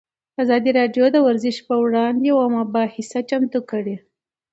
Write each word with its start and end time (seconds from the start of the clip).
ازادي 0.43 0.71
راډیو 0.79 1.05
د 1.11 1.17
ورزش 1.27 1.55
پر 1.67 1.77
وړاندې 1.85 2.23
یوه 2.31 2.45
مباحثه 2.57 3.19
چمتو 3.29 3.59
کړې. 3.71 3.95